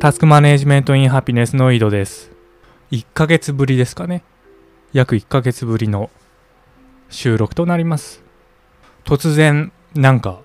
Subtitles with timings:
[0.00, 2.30] タスクマネジメントインハピネスの井戸です。
[2.92, 4.22] 1ヶ月ぶりですかね。
[4.92, 6.08] 約1ヶ月ぶりの
[7.10, 8.22] 収録となります。
[9.04, 10.40] 突然、なんか、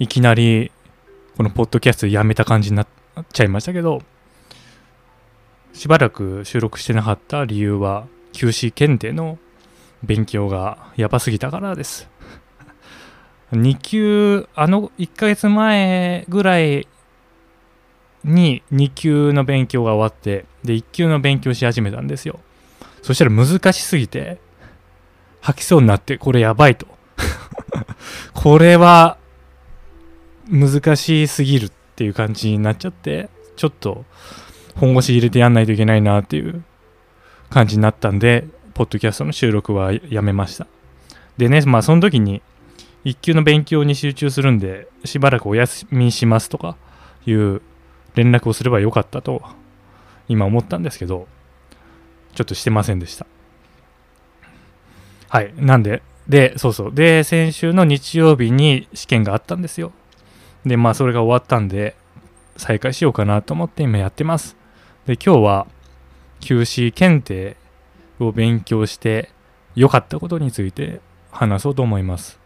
[0.00, 0.72] いきなり、
[1.36, 2.86] このポッドキャストやめた感じになっ
[3.32, 4.02] ちゃいましたけど、
[5.72, 9.38] しばらく収録してなかった理由は、QC 検定の
[10.02, 12.10] 勉強がやばすぎたからです。
[13.52, 16.88] 2級、あの1ヶ月前ぐらい
[18.24, 22.40] に2級の勉強が終わって、で、1級の勉強し始めたんですよ。
[23.02, 24.38] そしたら難しすぎて、
[25.40, 26.86] 吐きそうになって、これやばいと。
[28.34, 29.16] これは、
[30.48, 34.04] 難しすぎるっていう感じになっちゃって、ちょっと、
[34.76, 36.62] 本腰入れてやんないといけないなっていう
[37.48, 40.66] 感じになったんで、ポッドキャストの収録はやめました。
[41.36, 42.42] でね、まあその時に、
[43.04, 46.76] 1級の勉強に集中するんで、しばらくお休みしますとか
[47.26, 47.62] いう
[48.14, 49.42] 連絡をすればよかったと、
[50.28, 51.26] 今思ったんですけど、
[52.34, 53.26] ちょっとしてませんでした。
[55.28, 55.52] はい。
[55.56, 56.94] なんで、で、そうそう。
[56.94, 59.92] で、先週の日曜日に試験があったんですよ。
[60.64, 61.96] で、まあそれが終わったんで、
[62.56, 64.56] 再開しようかなと思って今やってます。
[65.06, 65.66] で、今日は
[66.40, 67.56] QC 検定
[68.18, 69.30] を勉強して
[69.74, 71.00] 良かったことについて
[71.30, 72.38] 話そうと思います。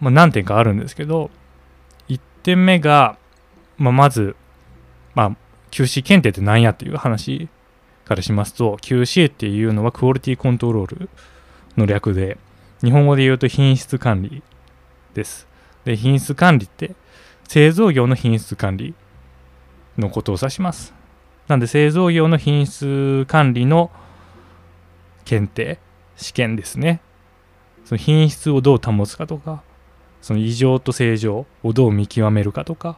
[0.00, 1.30] まあ、何点かあるんですけど、
[2.08, 3.16] 1点目が、
[3.76, 4.36] まあ、まず、
[5.14, 5.36] まあ、
[5.70, 7.48] QC 検定って何やっていう話
[8.04, 11.08] からしますと、QC っていうのはクオリティコントロール
[11.76, 12.38] の略で、
[12.82, 14.42] 日本語で言うと品質管理
[15.14, 15.46] です。
[15.84, 16.94] で、品質管理って、
[17.48, 18.94] 製造業の品質管理
[19.98, 20.94] のことを指します。
[21.48, 23.90] なんで、製造業の品質管理の
[25.24, 25.78] 検定、
[26.16, 27.00] 試験ですね。
[27.84, 29.62] その品質をどう保つかとか、
[30.22, 32.96] その異常と正常をどう見極めるかとか、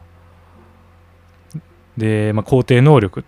[1.97, 3.23] で、まあ、肯定能力っ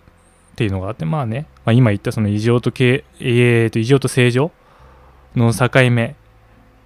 [0.56, 4.50] ていうのがあって、まあね、まあ、今言ったその異常とけ、えー、と異常と正常
[5.34, 6.16] の境目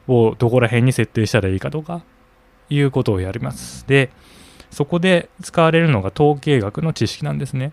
[0.08, 2.02] をどこら辺に設定したらいいかとか
[2.70, 3.86] いうことをやります。
[3.86, 4.10] で、
[4.70, 7.72] そこで使われるのが統計学の知識なんですね。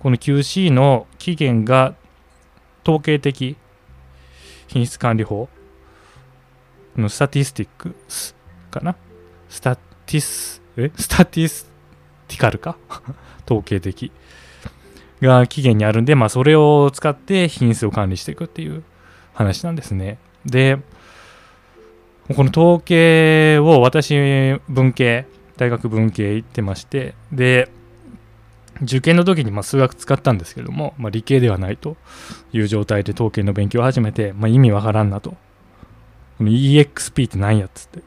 [0.00, 1.94] この QC の起源が
[2.84, 3.56] 統計的
[4.68, 5.48] 品質管理法
[6.96, 8.34] の statistics
[8.70, 8.96] かな？
[9.48, 10.90] statis、え？
[10.96, 12.76] statistical か？
[13.46, 14.12] 統計的
[15.22, 18.82] が起源にあるんで、まあそれを使って品質を管理していくっていう
[19.34, 20.18] 話なんですね。
[20.44, 20.78] で、
[22.34, 24.14] この統計を私
[24.68, 27.70] 文系、大学文系行ってまして、で、
[28.82, 31.96] 受験の時にま数学使ったんですけども、まあ、理系ではないと
[32.52, 35.30] いう状態で統計の勉強を始めて、まあ、意味わからんなと。
[36.38, 38.02] この EXP って何やっつって。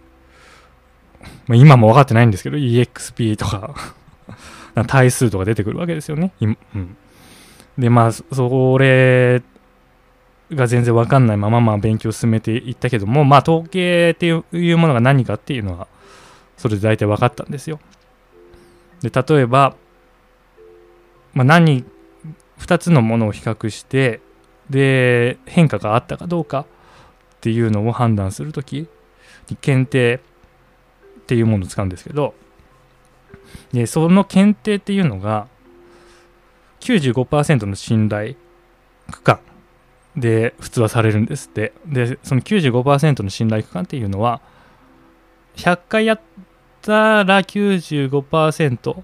[1.47, 3.75] まあ、今も分かってないんですけど、EXP とか
[4.87, 6.33] 対数とか出てくるわけですよね。
[6.41, 6.97] うん、
[7.77, 9.41] で、まあ、それ
[10.53, 15.87] が全然分かんないまま、まあ、勉強を進めていったけども、まあ、統計っていうものが何かっていうのは、
[16.57, 17.79] それで大体分かったんですよ。
[19.01, 19.75] で、例えば、
[21.33, 21.85] まあ、何、
[22.59, 24.21] 2つのものを比較して、
[24.69, 26.65] で、変化があったかどうかっ
[27.41, 28.87] ていうのを判断するとき
[29.49, 30.21] に検定
[31.21, 32.35] っていうものを使うんですけど、
[33.71, 35.47] で、その検定っていうのが
[36.81, 38.35] 95%の信頼
[39.11, 39.39] 区間
[40.15, 41.73] で普通はされるんですって。
[41.85, 44.41] で、その95%の信頼区間っていうのは
[45.55, 46.21] 100回やっ
[46.81, 49.03] たら95%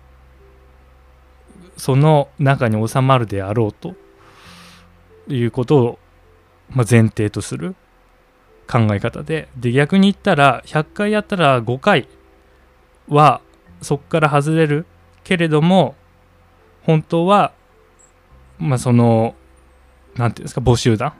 [1.77, 3.95] その中に収まるであろうと
[5.27, 5.99] いうことを、
[6.69, 7.75] まあ、前提とする
[8.69, 12.07] 考え方でで逆に言ったら100回やったら5回
[13.07, 13.41] は
[13.81, 14.85] そこから外れる
[15.23, 15.95] けれども
[16.83, 17.53] 本当は
[18.59, 19.35] まあその
[20.15, 21.13] 何ていうんですか募集団？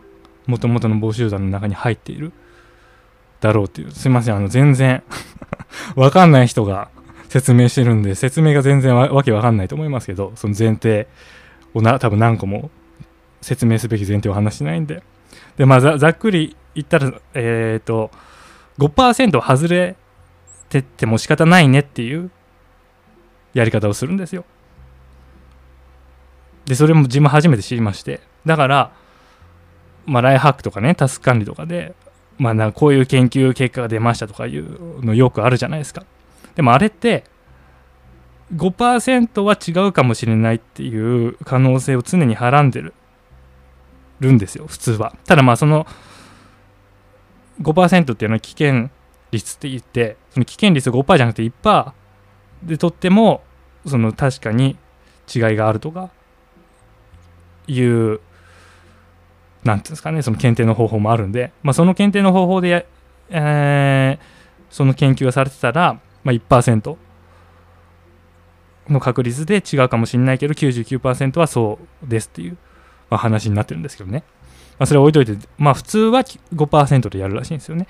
[0.46, 2.32] もともとの募集団の中に入っている
[3.42, 3.92] だろうっていう。
[3.92, 5.04] すいませんあの全然
[5.96, 6.90] わかんない人が
[7.30, 11.08] 説明してるんで説明が全然わけわかんないと思いますけどその前提
[11.74, 12.70] をな多分何個も
[13.42, 15.04] 説明すべき前提を話してないんで。
[15.58, 18.12] でまあざざっくり言ったらえっ、ー、と
[18.80, 19.96] 5%外れ
[20.70, 22.32] てっても仕方ないねっていう
[23.54, 24.46] やり方をするんですよ。
[26.66, 28.22] でそれも自分初めて知りまして。
[28.46, 28.92] だから
[30.06, 31.96] まあライハックとかねタスク管理とかで
[32.38, 36.06] まあなこういう研究結果が出ましたとかいうのよくあるじゃないですか。
[36.56, 37.24] でもあれって
[38.56, 42.94] 5%は違うかもしれないっていう可能性を常にはらんでる
[44.20, 45.16] るんですよ普通は。
[45.26, 45.86] ただまあその
[47.62, 48.90] 5%っていうのは危険
[49.32, 51.94] 率って言ってその危険率5%じゃなくて1%
[52.64, 53.44] でとっても
[53.86, 54.78] その確かに
[55.34, 56.10] 違いがあるとか
[57.68, 58.20] いう
[59.64, 62.88] なんていうんですかねその検定の方法もあるんで、まあ、その検定の方法で、
[63.30, 64.24] えー、
[64.70, 66.98] その研究がされてたら、まあ、1%
[68.88, 72.58] の確率で違うかもしれないけど99%はそうですっていう、
[73.10, 74.24] まあ、話になってるんですけどね、
[74.80, 77.88] まあ、それ置いといてまあ普通は5%でやるらしいんですよね。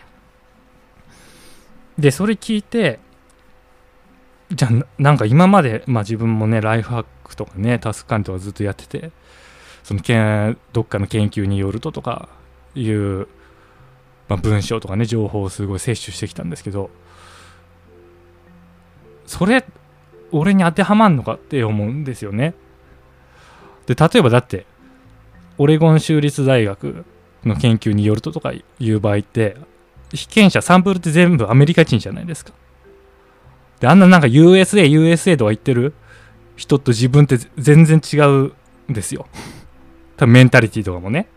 [2.00, 3.00] でそれ聞いて
[4.52, 9.12] じゃあなんか今まで、まあ、自分もねライフハックとかねタスク管理とかずっとやってて
[9.84, 12.30] そのけどっかの研究によるととか
[12.76, 13.28] いう、
[14.30, 16.90] まあ、文章とかね情報をすごい摂取してきたんですけど
[19.26, 19.66] それ
[20.32, 22.54] 俺に当てはまんのかって思うんですよね。
[23.86, 24.66] で例えばだって
[25.58, 27.06] オレゴン州立大学
[27.46, 29.58] の研究によるととかいう場合って
[30.14, 32.54] 被験者サンプルって全部アメリカ人じゃないですか。
[33.80, 35.94] であんななんか USA USA とか言ってる
[36.56, 38.32] 人と自分って全然違う
[38.90, 39.28] んですよ。
[40.18, 41.28] 多分メンタリティとかもね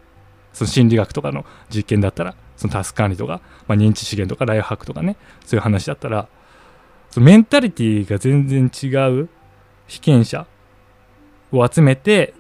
[0.53, 6.29] その心理学とかの実験だったらそのタスク管理とか、まあ、認知資源とかライフハックとかねそういう話だったら
[7.11, 8.89] そのメンタリティが全然違
[9.21, 9.29] う
[9.87, 10.47] 被験者
[11.53, 12.35] を集めて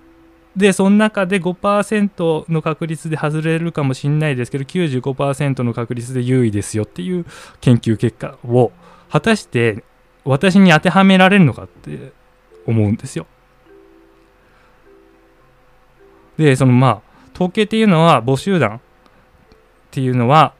[0.56, 7.24] でその中で5%の確率で外れるかもしれないですけど95%の確率で優位ですよっていう
[7.60, 8.72] 研究結果を
[9.10, 9.84] 果たして
[10.30, 12.12] 私に当てはめられるのかって
[12.66, 13.26] 思うんですよ。
[16.38, 17.02] でそのまあ
[17.34, 18.80] 統計っていうのは母集団っ
[19.90, 20.54] ていうのは、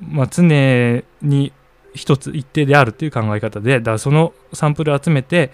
[0.00, 1.52] まあ、常に
[1.94, 5.50] 一つ一定であるっていう考え方でだからそのサンプル集めて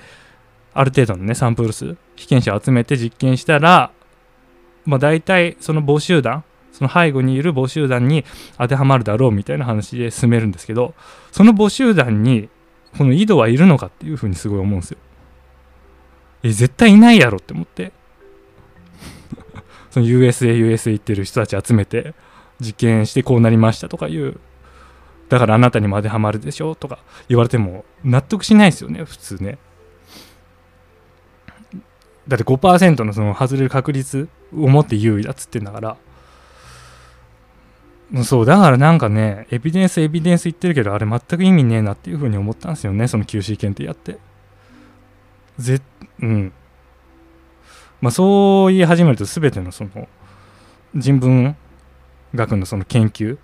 [0.74, 3.92] ある程度のねサンプル数被験者を集めて実験したら、
[4.84, 8.24] まあ、大体その母集団その背後にいる母集団に
[8.58, 10.94] 当てはまるだろうみたいな話で進めるんですけど
[11.32, 12.48] その母集団に
[12.96, 14.98] この井戸はいるのかっていうふうにすごい思うんですよ。
[16.42, 17.92] え絶対いないやろって思って。
[19.90, 22.14] その USA、USA 行ってる人たち集めて
[22.60, 24.38] 実験してこうなりましたとかいう。
[25.28, 26.98] だからあなたにも当てはまるでしょとか
[27.28, 29.58] 言われても納得しないですよね普通ね。
[32.28, 35.96] だって5%のその外れる確率を持って優位だっつってんだから。
[38.24, 44.18] そうだからなんかねエビデンスエビデンス言ってるけどあれ全く意味ねえなっていうふうに思ったんですよねその QC 検定やって。
[45.58, 45.80] ぜ
[46.20, 46.52] うん。
[48.00, 50.08] まあ、そう言い始めると全てのその
[50.94, 51.56] 人文
[52.34, 53.38] 学のその研究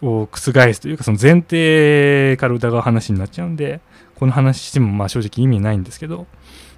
[0.00, 3.80] を覆すというかその前提から疑う話になっちゃうんで
[4.14, 6.26] この話してもまあ正直意味ないんですけど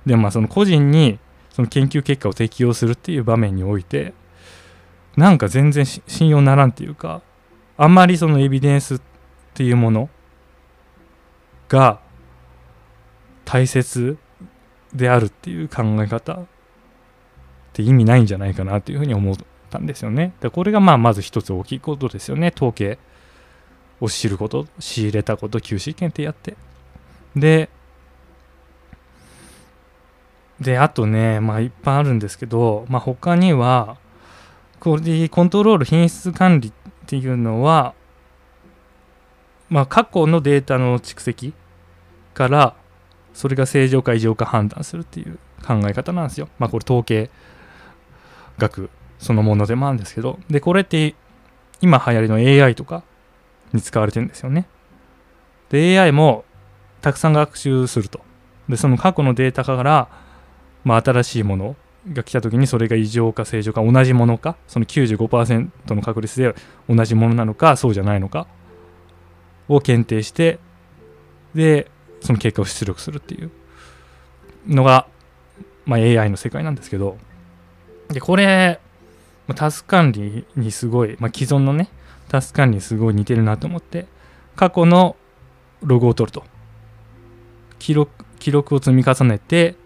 [0.06, 1.19] でもまあその個人に
[1.50, 4.14] その研究結果を適用するっていう場面において
[5.19, 7.23] なんか全然信用ならんっていうか
[7.76, 9.00] あんまりそのエビデンスっ
[9.53, 10.09] ていうもの
[11.69, 12.00] が
[13.44, 14.17] 大切
[14.94, 16.47] であるっていう考え方っ
[17.73, 19.37] て意味ないんじゃないかなというふうに思っ
[19.70, 20.35] たんですよね。
[20.41, 22.53] でこれがまあまず一つ大きいことですよね。
[22.55, 22.99] 統計
[24.00, 26.56] を知ること、仕入れたこと、QC 検定やって。
[27.35, 27.69] で、
[30.61, 33.97] で、あとね、まあいっぱいあるんですけど、まあ他には、
[34.80, 36.72] これでコントロール品質管理っ
[37.06, 37.94] ていうのは、
[39.69, 41.53] まあ過去のデータの蓄積
[42.34, 42.74] から
[43.34, 46.48] それが正常か異常か判断するっていう考え方なんですよ。
[46.58, 47.31] まあこれ統計
[48.58, 51.14] 学そのものでもあるんですけど、で、これって
[51.81, 53.03] 今流行りの AI とか
[53.72, 54.67] に使われてるんですよね。
[55.70, 56.44] で、AI も
[57.00, 58.20] たくさん学習すると。
[58.69, 60.08] で、その過去のデータから、
[60.84, 61.76] まあ、新しいもの
[62.12, 66.55] が来た時にそれが異常か正常か同じものか、その95%の確率で
[66.88, 68.46] 同じものなのか、そうじゃないのか？
[69.69, 70.58] を検定して、
[71.55, 73.50] で、その結果を出力するっていう
[74.67, 75.06] のが、
[75.84, 77.17] まあ、AI の世界なんですけど。
[78.08, 78.81] でこれ、
[79.46, 81.91] ま、タスク管理にすごい、まあ、既存のね
[82.29, 84.06] タスク管理にすごい似てるなと思って
[84.56, 85.17] 過去の
[85.82, 86.44] ログを取ると。
[87.79, 89.77] 記録記録を積み重ねて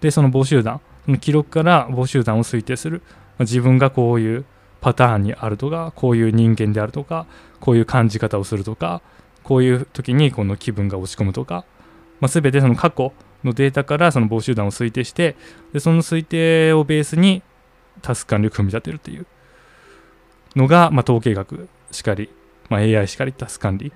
[0.00, 0.80] でその募集団
[1.20, 3.02] 記録から募集団を推定する、
[3.38, 4.44] 自分がこういう
[4.80, 7.26] パターンにあるとかこういう人間であるとか
[7.60, 9.02] こういう感じ方をするとか
[9.42, 11.64] こういう時にこの気分が落ち込むとか
[12.20, 13.12] まあ、全てその過去
[13.44, 15.36] のデータからその募集団を推定して
[15.72, 17.42] でその推定をベースに
[18.02, 19.26] タスク管理を組み立てるという
[20.54, 22.30] のが、まあ、統計学しかり、
[22.68, 23.92] まあ、AI しかりタスク管理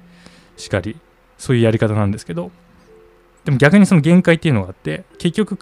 [0.56, 0.96] しかり
[1.38, 2.50] そういうやり方なんですけど
[3.44, 5.56] でも逆にその限界っていうのがあって結局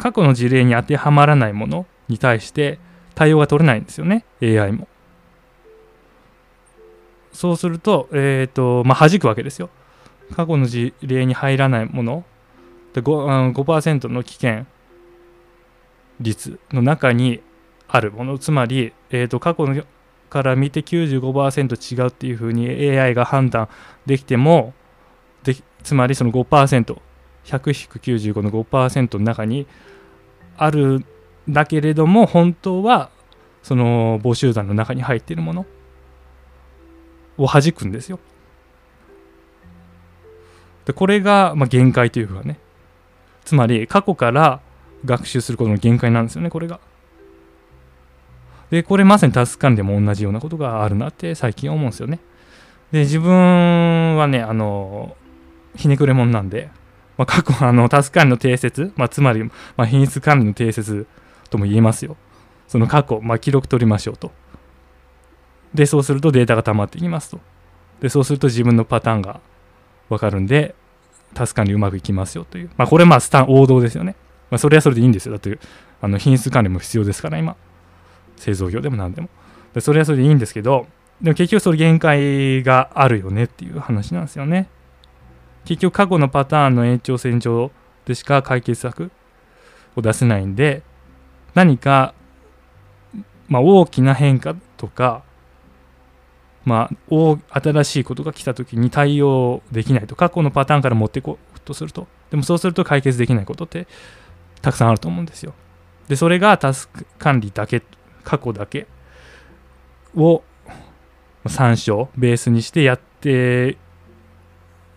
[0.00, 2.78] 過去の事例に当てはまらないものに対して
[3.14, 4.24] 対応が取れないんですよね。
[4.42, 4.88] AI も。
[7.32, 9.70] そうすると,、えーとまあ、弾くわけですよ。
[10.34, 12.24] 過去の事例に入らないもの。
[12.92, 14.66] で 5%, 5の危険
[16.20, 17.40] 率の中に
[17.88, 18.38] あるもの。
[18.38, 19.84] つまり、えー、と過去の
[20.34, 23.68] から見て95%違うっていうふうに AI が判断
[24.04, 24.74] できても
[25.44, 26.98] でつまりその5%
[27.44, 29.66] 100-95の5%の中に
[30.56, 31.04] ある
[31.48, 33.10] だけれども本当は
[33.62, 35.66] その母集団の中に入っているもの
[37.36, 38.18] を弾くんですよ。
[40.84, 42.58] でこれがまあ限界というかね
[43.44, 44.60] つまり過去から
[45.04, 46.80] 学習することの限界なんですよねこれが。
[48.70, 52.20] でこれまさにタスク管理でも同じようなことがあるなって最近思うんですよね。
[52.92, 55.16] で自分はねあの
[55.76, 56.70] ひねくれ者なんで、
[57.16, 61.06] まあ、過去あのタスク管理の定説、まあ、つまり、まあ、品質管理の定説
[61.50, 62.16] とも言えますよ。
[62.66, 64.32] その過去、まあ、記録取りましょうと。
[65.74, 67.40] でそうするとデータが溜まっていきますと。
[68.00, 69.40] でそうすると自分のパターンが
[70.08, 70.74] 分かるんで
[71.34, 72.70] タス管理うまくいきますよという。
[72.76, 74.16] まあこれまあスタン王道ですよね。
[74.50, 75.32] まあそれはそれでいいんですよ。
[75.32, 75.58] だって
[76.00, 77.56] あの品質管理も必要ですから今。
[78.36, 79.28] 製造業でも何でも。
[79.72, 80.86] でそれはそれでいいんですけど、
[81.20, 84.68] でも結局それ限界があるよねっていう話なんですよね。
[85.64, 87.70] 結局過去のパターンの延長線上
[88.04, 89.10] でしか解決策
[89.96, 90.82] を出せないんで
[91.54, 92.14] 何か、
[93.48, 95.22] まあ、大きな変化とか
[96.64, 102.06] まあ、新しいことが来た時に対応できないと過去のパターンから持っていこうとすると。
[102.30, 103.86] でもそうすると解決できないことって
[104.62, 105.54] たくさんあると思うんですよ。
[106.08, 107.82] でそれがタスク管理だけ
[108.24, 108.86] 過去だけ
[110.16, 110.42] を
[111.46, 113.76] 参照ベースにしてやって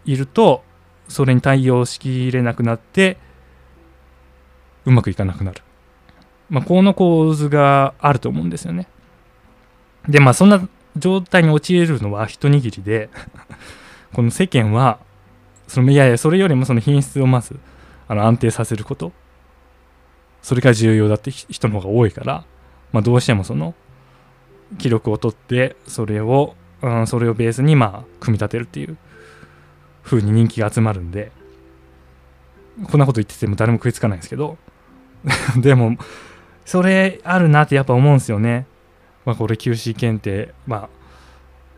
[0.08, 0.64] いると
[1.08, 3.18] それに対応しきれなくなって
[4.86, 5.62] うまくいかなくなる、
[6.50, 8.88] まあ、この構図があると思うんですよね。
[10.08, 13.10] でまあそんな状態に陥れるのは一握りで
[14.14, 15.00] この世間は
[15.68, 17.60] そのいやいやそれよりもその品質をまず
[18.08, 19.12] あの安定させること。
[20.42, 22.46] それが重要だって人の方が多いから、
[22.94, 23.76] まあ、どうしてもその
[24.78, 28.98] 記録を取ってそれを、うん、それをベースにまあ組み立てるっていう。
[30.08, 31.32] 風に人気が集まるんで
[32.90, 34.58] こんなこと言ってても誰も食いつかないんですけど
[35.58, 35.98] でも
[36.66, 38.66] それあるなってやっぱ思うんですよね
[39.28, 40.90] まあ、これ QC 検定、まあ、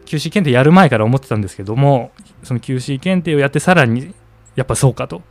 [0.05, 2.11] QC 検定やる前から思ってたんですけども、
[2.43, 4.13] その QC 検定をやってさらに
[4.55, 5.23] やっぱそうかと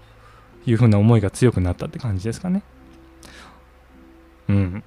[0.67, 2.65] いうふうな思いが強くなったって感じですかね。
[4.49, 4.85] うん。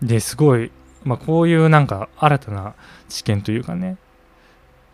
[0.00, 0.70] で、すごい、
[1.04, 2.74] まあ、こういうなんか新たな
[3.10, 3.98] 知見というかね、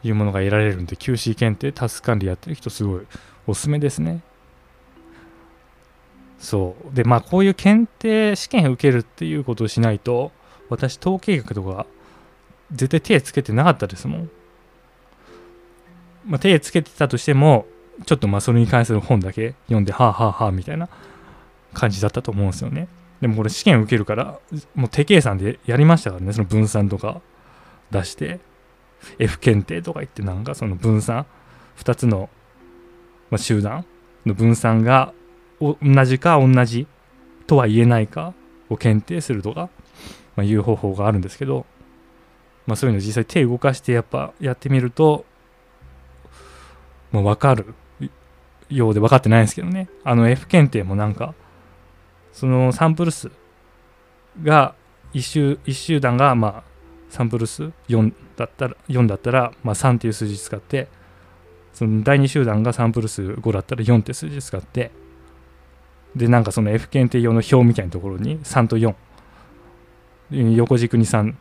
[0.04, 3.06] いうものが得られるんで、QC 検定、タスク管理やってる人、すごい
[3.46, 4.20] おすすめですね。
[6.42, 6.94] そう。
[6.94, 10.32] でまあこういう検定試験受けるっていうことをしないと
[10.68, 11.86] 私統計学とか
[12.72, 14.30] 絶対手つけてなかったですもん、
[16.26, 17.66] まあ、手つけてたとしても
[18.06, 20.88] ちょっとまあそれに関する本だけ読んではあはあはあみたいな
[21.74, 22.88] 感じだったと思うんですよね。
[23.20, 24.38] でもこれ試験受けるから
[24.74, 27.20] もう手計算でやりましたからねその分散とか
[27.92, 28.40] 出して。
[29.18, 31.26] F 検定とか言ってなんかその分散
[31.78, 32.28] 2つの、
[33.30, 33.84] まあ、集団
[34.26, 35.12] の分散が
[35.60, 36.86] 同じか同じ
[37.46, 38.34] とは言えないか
[38.68, 39.68] を検定するとか、
[40.36, 41.66] まあ、いう方法があるんですけど、
[42.66, 45.24] まあ、そういうの実際手動かしてやっぱやってみると、
[47.10, 47.74] まあ、分かる
[48.68, 49.88] ようで分かってないんですけどね。
[50.02, 51.34] あの F 検定もなんか
[52.32, 53.30] そのサンプル数
[54.42, 54.74] が
[55.12, 56.71] 1集一集団がまあ
[57.12, 60.88] サンプル数4だったら4だったら、まあ、3っていう数字使って
[61.74, 64.90] その第2集団がサンプル数5だったら4って数字使って
[66.16, 68.94] でなんかその F 検定用の表みたいなところに3と4
[70.56, 71.34] 横軸に3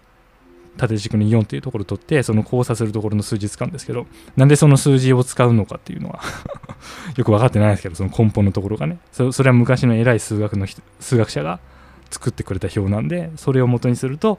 [0.75, 6.21] 縦軸に4っていうところを取ってその交差するところの数字使うんですけどなんでその数字を使うのかっていうのは
[7.15, 8.99] よく分かってないですけどその根本のところがね。
[9.13, 10.67] そそれは昔の偉い数学の
[10.99, 11.59] 数学者が
[12.09, 14.37] 作ってくれた表なんでそれを元にすると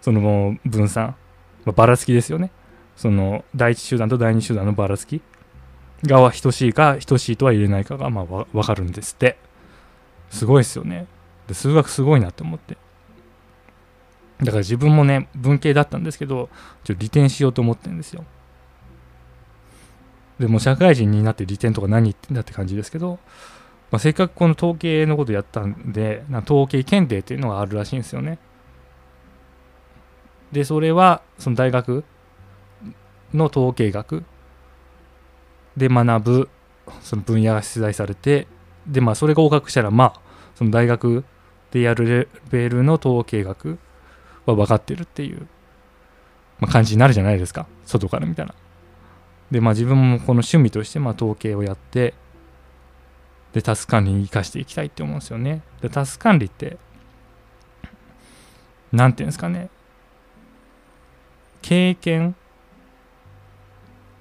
[0.00, 1.16] その分散、
[1.64, 2.50] まあ、ばらつきですよね。
[2.96, 5.22] その第1集団と第2集団のばらつき。
[6.04, 9.36] がは等しいか等しいとは入れないかがまあ分かるんですって。
[10.30, 11.06] すごいですよね。
[11.48, 12.76] で数学すごいなって思って。
[14.40, 16.48] だから自分もね文系だったんですけど
[16.84, 18.24] ちょっと利点しようと思ってるんですよ。
[20.38, 23.18] でも社会人になって利点とか何言ってんだって感じですけど、
[23.90, 28.38] まあ、せっかくこの統計のことやったんでな統計検定っていうのがあるらしいんですよね。
[30.52, 32.04] でそれはその大学
[33.32, 34.24] の統計学
[35.76, 36.48] で学ぶ
[37.00, 38.46] その分野が出題されて
[38.86, 40.20] でまあそれが合格したらまあ
[40.54, 41.24] その大学
[41.70, 43.78] でやるレベルの統計学
[44.46, 45.46] は分かってるっていう、
[46.58, 47.66] まあ、感じになるじゃないですか。
[47.84, 48.54] 外から見たら。
[49.50, 52.14] でまあ自分もこの趣味としてまあ統計をやって
[53.52, 55.62] でタスク管理に生かしていきたいって思うんですよね。
[55.80, 56.76] でタスク管理って
[58.92, 59.70] 何ていうんですかね。
[61.62, 62.34] 経験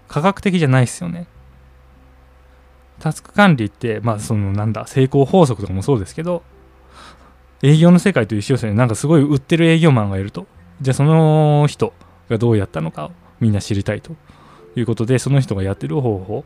[0.07, 1.27] 科学的じゃないですよね。
[2.99, 6.43] タスク管理ってまあそのなんだ成功法則とかもそうですけど
[7.61, 8.77] 営業の世界と一緒ですよね。
[8.77, 10.47] なんかすごい売ってる営業マンがいると。
[10.81, 11.93] じゃあその人
[12.29, 14.15] がどうやったのかをみんな知りたいと。
[14.75, 16.45] いうことでその人がやってる方法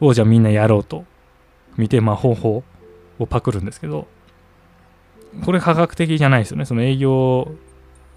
[0.00, 1.04] をじゃあみんなやろうと。
[1.76, 2.64] 見てまあ方法
[3.18, 4.06] をパクるんですけど
[5.44, 6.66] これ科学的じゃないですよね。
[6.66, 7.50] その営業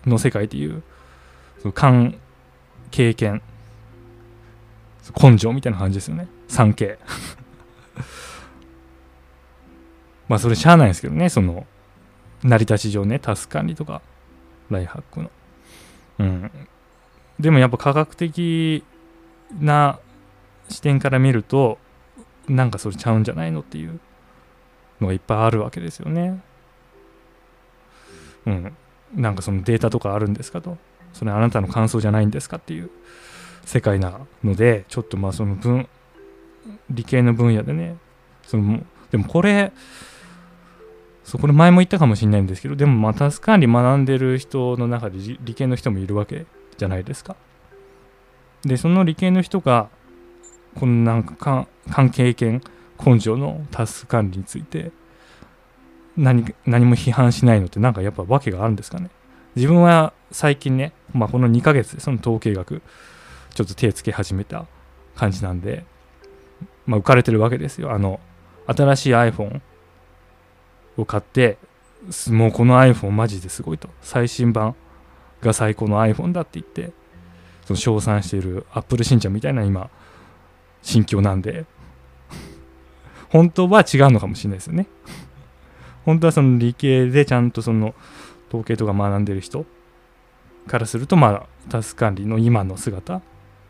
[0.06, 0.84] の世界っていう
[1.72, 2.20] 勘
[2.92, 3.42] 経験。
[5.22, 6.28] 根性みたいな感じですよね。
[6.48, 6.98] 3K
[10.28, 11.30] まあそれしゃあないですけどね。
[11.30, 11.68] その
[12.44, 13.20] 成り立ち上ね。
[13.20, 14.02] タス管理とか
[14.70, 15.32] ライハックの。
[16.20, 16.52] うん。
[17.40, 18.84] でもやっぱ科学的
[19.60, 20.00] な
[20.70, 21.78] 視点から見ると
[22.48, 24.00] なんかそれちゃうんじゃないのっていう
[25.02, 26.42] のがいっぱいあるわけですよね。
[28.46, 28.76] うん。
[29.14, 30.78] なんかそのデータとかあるんですかと。
[31.16, 32.90] それあなたの感想じゃないんですかっていう
[33.64, 35.88] 世界なのでちょっとまあその分
[36.90, 37.96] 理系の分野でね
[38.44, 39.72] そのでもこれ
[41.24, 46.46] そこれ前も言ったかもしれないんですけどでもまあタスク管理学んでる人の中で理系の人もいるわけ
[46.78, 47.38] じゃないですか。
[48.64, 49.90] でその理系の人が
[50.76, 52.62] このなんか関係権
[53.04, 54.92] 根性のタスク管理について
[56.18, 59.10] 何何も批判しないのってなんかやっぱ訳があるんですかね。
[59.56, 62.82] 自分は最近ね、まあ、この2ヶ月でその統計学
[63.54, 64.66] ちょっと手つけ始めた
[65.16, 65.86] 感じなんで、
[66.86, 67.92] まあ、浮かれてるわけですよ。
[67.92, 68.20] あの
[68.68, 69.62] 新しい iPhone
[70.98, 71.58] を買って
[72.30, 73.90] もうこの iPhone マジですごいと。
[74.02, 74.76] 最新版
[75.42, 76.92] が最高の iPhone だって言って
[77.66, 79.90] その称賛している Apple 信者みたいな今
[80.82, 81.66] 心境なんで。
[83.30, 84.88] 本当は違うのかもしれないですよね。
[86.06, 87.96] 本当はその理系でちゃんとその
[88.56, 89.66] 統計とか学んでる人
[90.68, 93.22] からするとまあタス管理の今の姿っ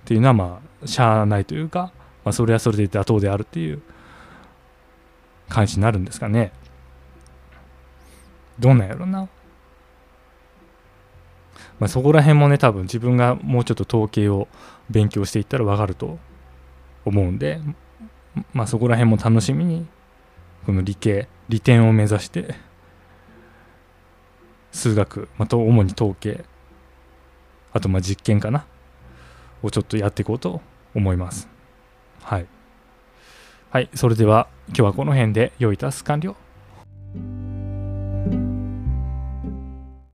[0.06, 1.91] ていうのはまあしゃあないというか、
[2.24, 3.82] まあ、それはそれで妥当であるっていう
[5.50, 6.52] 感じになるんですかね
[8.60, 9.28] どうなんやろな
[11.80, 14.48] まあ、そこら辺もね多分自分がもうちょっと統計を
[14.89, 16.19] 勉強していったら分かると
[17.04, 17.60] 思うんで
[18.54, 19.86] まあそこら辺も楽しみに
[20.65, 22.56] この理系利点を目指して
[24.75, 26.43] 数学、まあ、主に統計
[27.71, 28.65] あとまあ実験かな
[29.63, 30.61] をちょっとやっていこうと
[30.93, 31.47] 思います。
[32.21, 32.45] はい。
[33.69, 33.89] はい。
[33.95, 36.35] それでは今日はこの辺で良いタス完了